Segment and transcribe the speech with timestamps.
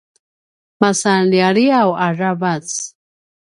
[0.79, 2.67] masan lialiaw aravac